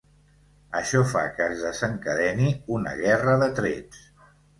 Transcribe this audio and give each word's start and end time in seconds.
Això 0.77 1.01
fa 1.09 1.19
que 1.35 1.45
es 1.55 1.61
desencadeni 1.65 2.47
una 2.79 2.95
guerra 3.03 3.37
de 3.45 3.51
trets. 3.61 4.01